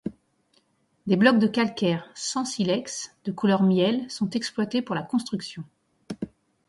Des 1.05 1.15
blocs 1.15 1.37
de 1.37 1.45
calcaire, 1.45 2.09
sans 2.15 2.43
silex, 2.43 3.15
de 3.23 3.31
couleur 3.31 3.61
miel 3.61 4.09
sont 4.09 4.31
exploités 4.31 4.81
pour 4.81 4.95
la 4.95 5.03
construction. 5.03 5.63